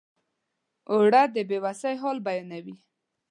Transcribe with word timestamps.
اوړه 0.91 1.21
د 1.35 1.37
بې 1.49 1.57
وسۍ 1.65 1.95
حال 2.01 2.17
بیانوي 2.25 2.75